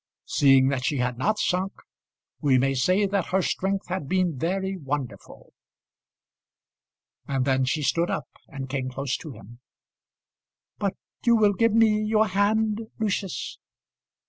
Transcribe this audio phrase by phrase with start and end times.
[0.25, 1.73] Seeing that she had not sunk,
[2.41, 5.53] we may say that her strength had been very wonderful.
[7.27, 9.59] And then she stood up and came close to him.
[10.79, 13.59] "But you will give me your hand, Lucius?"